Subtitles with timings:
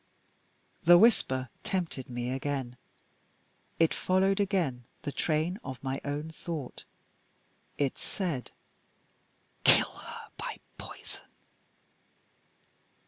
[0.81, 2.75] The whisper tempted me again.
[3.77, 6.85] It followed again the train of my own thought.
[7.77, 8.49] It said:
[9.63, 11.21] "Kill her by poison."